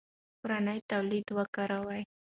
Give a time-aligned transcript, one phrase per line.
[0.39, 2.01] کورني تولیدات وکاروئ.